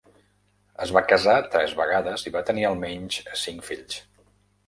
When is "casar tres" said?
1.11-1.75